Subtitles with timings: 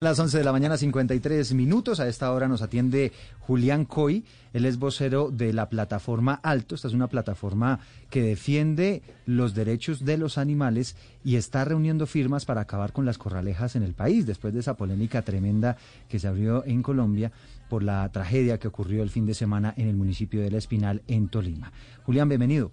[0.00, 1.98] Las 11 de la mañana, 53 minutos.
[1.98, 3.10] A esta hora nos atiende
[3.40, 4.22] Julián Coy.
[4.52, 6.76] Él es vocero de la plataforma Alto.
[6.76, 12.44] Esta es una plataforma que defiende los derechos de los animales y está reuniendo firmas
[12.44, 15.76] para acabar con las corralejas en el país después de esa polémica tremenda
[16.08, 17.32] que se abrió en Colombia
[17.68, 21.02] por la tragedia que ocurrió el fin de semana en el municipio de La Espinal,
[21.08, 21.72] en Tolima.
[22.04, 22.70] Julián, bienvenido.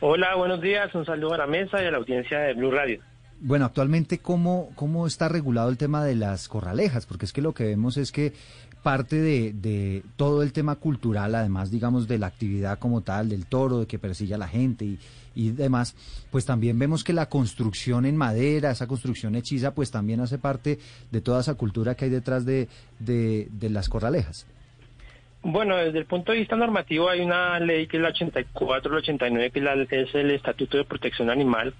[0.00, 0.92] Hola, buenos días.
[0.92, 3.00] Un saludo a la mesa y a la audiencia de Blue Radio.
[3.42, 7.06] Bueno, actualmente, ¿cómo, ¿cómo está regulado el tema de las corralejas?
[7.06, 8.34] Porque es que lo que vemos es que
[8.82, 13.80] parte de, todo el tema cultural, además, digamos, de la actividad como tal, del toro,
[13.80, 14.96] de que persigue a la gente
[15.34, 15.96] y, demás,
[16.30, 20.78] pues también vemos que la construcción en madera, esa construcción hechiza, pues también hace parte
[21.10, 24.46] de toda esa cultura que hay detrás de, de, de las corralejas.
[25.42, 28.98] Bueno, desde el punto de vista normativo hay una ley que es la 84, la
[28.98, 31.72] 89, que es el Estatuto de Protección Animal,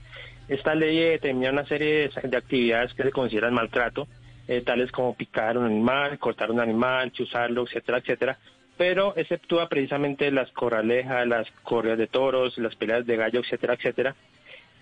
[0.51, 4.09] esta ley determina una serie de, actividades que se consideran maltrato,
[4.49, 8.37] eh, tales como picar un animal, cortar un animal, chuzarlo, etcétera, etcétera,
[8.77, 14.17] pero exceptúa precisamente las corralejas, las corridas de toros, las peleas de gallo, etcétera, etcétera.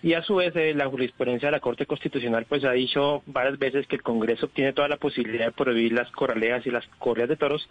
[0.03, 3.59] Y a su vez eh, la jurisprudencia de la Corte Constitucional pues ha dicho varias
[3.59, 7.29] veces que el Congreso tiene toda la posibilidad de prohibir las corralejas y las corridas
[7.29, 7.69] de toros,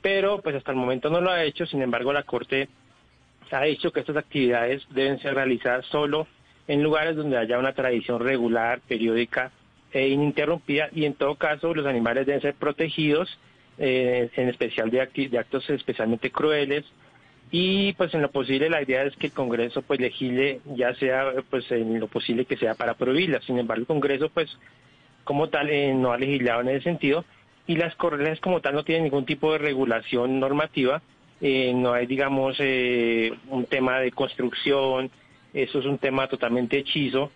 [0.00, 2.70] pero pues hasta el momento no lo ha hecho, sin embargo la Corte
[3.50, 6.26] ha dicho que estas actividades deben ser realizadas solo
[6.68, 9.52] en lugares donde haya una tradición regular, periódica
[9.92, 13.38] e ininterrumpida y en todo caso los animales deben ser protegidos,
[13.78, 16.84] eh, en especial de, actos especialmente crueles
[17.50, 21.32] y pues en lo posible la idea es que el Congreso pues legisle ya sea
[21.50, 23.44] pues en lo posible que sea para prohibirlas.
[23.44, 24.58] Sin embargo el Congreso pues
[25.24, 27.24] como tal eh, no ha legislado en ese sentido
[27.66, 31.02] y las correas como tal no tienen ningún tipo de regulación normativa,
[31.40, 35.10] eh, no hay digamos un tema de construcción,
[35.56, 37.32] eso es un tema totalmente hechizo.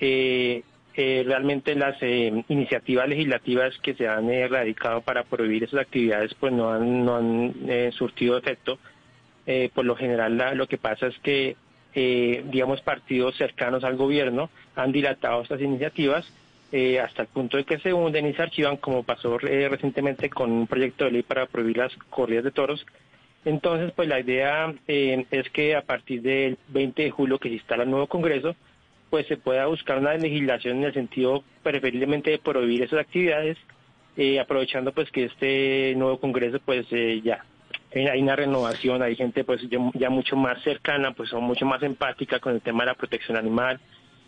[0.00, 0.62] Eh,
[0.94, 6.52] eh, realmente las eh, iniciativas legislativas que se han erradicado para prohibir esas actividades pues
[6.52, 8.78] no han, no han surtido efecto.
[9.74, 11.56] por lo general lo que pasa es que
[11.94, 16.26] digamos partidos cercanos al gobierno han dilatado estas iniciativas
[17.02, 20.66] hasta el punto de que se hunden y se archivan como pasó recientemente con un
[20.66, 22.84] proyecto de ley para prohibir las corridas de toros
[23.48, 27.54] entonces, pues la idea eh, es que a partir del 20 de julio que se
[27.54, 28.54] instala el nuevo Congreso,
[29.08, 33.56] pues se pueda buscar una legislación en el sentido preferiblemente de prohibir esas actividades,
[34.18, 37.42] eh, aprovechando pues que este nuevo Congreso pues eh, ya
[37.94, 39.62] hay una renovación, hay gente pues
[39.94, 43.38] ya, mucho más cercana, pues son mucho más empática con el tema de la protección
[43.38, 43.80] animal,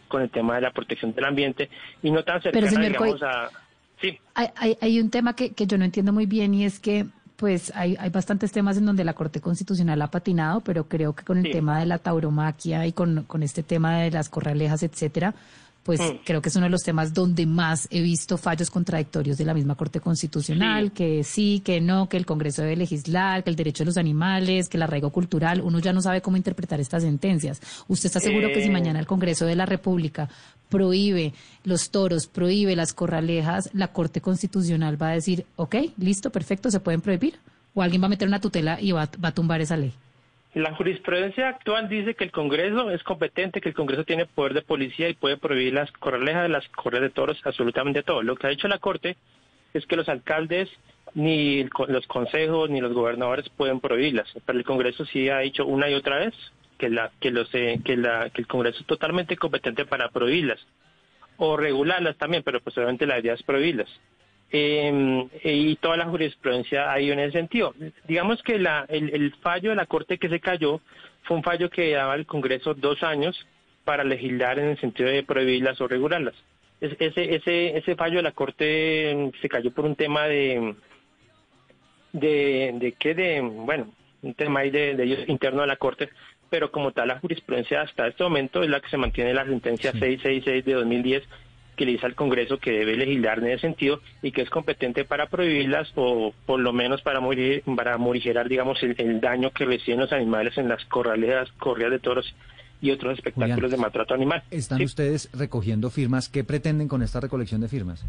[0.08, 1.68] con el tema de la protección del ambiente
[2.02, 3.50] y no tan cercana, digamos, a...
[4.00, 4.18] Sí.
[4.34, 7.04] Hay, hay, un tema que, que yo no entiendo muy bien y es que
[7.40, 11.24] pues hay, hay bastantes temas en donde la Corte Constitucional ha patinado, pero creo que
[11.24, 15.32] con el tema de la tauromaquia y con, con este tema de las corralejas, etcétera,
[15.82, 19.44] pues creo que es uno de los temas donde más he visto fallos contradictorios de
[19.46, 23.56] la misma Corte Constitucional, que sí, que no, que el Congreso debe legislar, que el
[23.56, 27.02] derecho de los animales, que el arraigo cultural, uno ya no sabe cómo interpretar estas
[27.02, 27.60] sentencias.
[27.88, 28.72] ¿Usted está seguro que si eh.
[28.72, 30.28] mañana el Congreso de la República
[30.68, 31.32] prohíbe
[31.64, 36.80] los toros, prohíbe las corralejas, la Corte Constitucional va a decir, ok, listo, perfecto, se
[36.80, 37.38] pueden prohibir?
[37.72, 39.94] ¿O alguien va a meter una tutela y va a tumbar esa ley?
[40.54, 44.62] La jurisprudencia actual dice que el Congreso es competente, que el Congreso tiene poder de
[44.62, 48.22] policía y puede prohibir las corralejas de las correas de toros, absolutamente todo.
[48.22, 49.16] Lo que ha dicho la Corte
[49.74, 50.68] es que los alcaldes,
[51.14, 54.28] ni los consejos, ni los gobernadores pueden prohibirlas.
[54.44, 56.34] Pero el Congreso sí ha dicho una y otra vez
[56.78, 60.58] que, la, que, los, eh, que, la, que el Congreso es totalmente competente para prohibirlas
[61.36, 63.88] o regularlas también, pero posiblemente la idea es prohibirlas.
[64.52, 67.74] Eh, y toda la jurisprudencia ha ido en ese sentido.
[68.08, 70.80] Digamos que la, el, fallo de la Corte que se cayó
[71.22, 73.46] fue un fallo que daba al Congreso dos años
[73.84, 76.34] para legislar en el sentido de prohibirlas o regularlas.
[76.80, 80.74] ese, ese, ese fallo de la Corte em, se cayó por un tema de,
[82.12, 86.10] de, de qué, de, bueno, un tema ahí de, de ellos interno a la Corte,
[86.48, 89.92] pero como tal la jurisprudencia hasta este momento es la que se mantiene la sentencia
[89.92, 91.22] 666 de 2010
[91.80, 95.06] que le dice al Congreso que debe legislar en ese sentido y que es competente
[95.06, 100.00] para prohibirlas o por lo menos para morir, para morigerar, digamos, el, daño que reciben
[100.00, 102.34] los animales en las corraleas, corridas de toros
[102.82, 104.42] y otros espectáculos de maltrato animal.
[104.50, 106.28] ¿Están ustedes recogiendo firmas?
[106.28, 108.04] ¿Qué pretenden con esta recolección de firmas?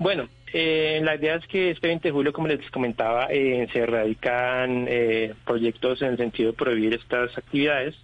[0.00, 3.86] Bueno, eh, la idea es que este 20 de julio, como les comentaba, eh, se
[3.86, 7.94] radican eh, proyectos en el sentido de prohibir estas actividades,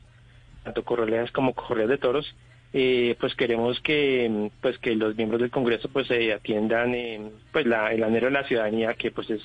[0.62, 2.32] tanto corraleas como correas de toros,
[2.76, 6.92] eh, pues queremos que pues que los miembros del Congreso pues se atiendan
[7.52, 9.40] pues la, el anhelo de la ciudadanía que pues es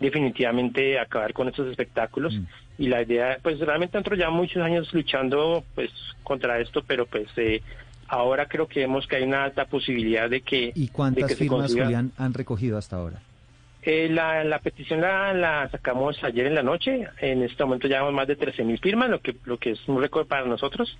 [0.00, 2.44] definitivamente acabar con estos espectáculos mm.
[2.78, 5.90] y la idea pues realmente nosotros ya muchos años luchando pues
[6.24, 7.62] contra esto pero pues eh,
[8.08, 10.70] Ahora creo que vemos que hay una alta posibilidad de que...
[10.74, 13.20] ¿Y cuántas firmas, Julián, han recogido hasta ahora?
[13.82, 17.08] Eh, la, la, petición la, la, sacamos ayer en la noche.
[17.20, 20.26] En este momento llevamos más de 13.000 firmas, lo que, lo que es un récord
[20.26, 20.96] para nosotros.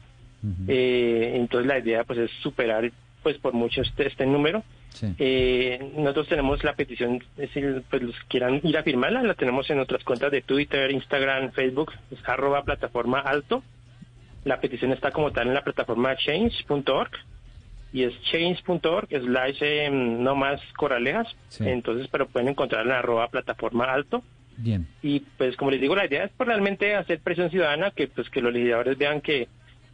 [0.68, 2.90] Eh, entonces la idea pues es superar
[3.22, 4.62] pues por mucho este, este número.
[4.90, 5.08] Sí.
[5.18, 9.78] Eh, nosotros tenemos la petición, decir, pues los quieran ir a firmarla, la tenemos en
[9.78, 13.62] nuestras cuentas de Twitter, Instagram, Facebook, es arroba plataforma alto.
[14.44, 17.10] La petición está como tal en la plataforma change.org
[17.92, 21.26] y es change.org slash eh, no más coralejas.
[21.48, 21.68] Sí.
[21.68, 24.22] Entonces, pero pueden encontrar en arroba plataforma alto.
[24.56, 24.86] Bien.
[25.02, 28.30] Y pues como les digo, la idea es pues, realmente hacer presión ciudadana, que pues
[28.30, 29.48] que los legisladores vean que,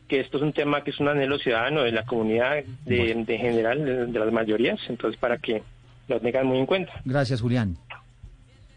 [0.09, 3.25] que esto es un tema que es un anhelo ciudadano de la comunidad de, Bueno.
[3.25, 5.63] de general, de, de las mayorías, entonces para que
[6.09, 6.93] lo tengan muy en cuenta.
[7.05, 7.77] Gracias, Julián.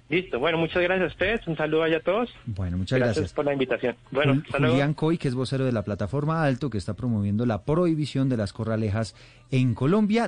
[0.07, 2.30] Listo, bueno, muchas gracias a ustedes, un saludo allá a todos.
[2.45, 3.33] Bueno, muchas gracias.
[3.33, 3.95] por la invitación.
[4.12, 4.74] Bueno, Jul- hasta luego.
[4.75, 8.38] Julián Coy, que es vocero de la plataforma Alto, que está promoviendo la prohibición de
[8.38, 9.16] las corralejas
[9.50, 10.27] en Colombia.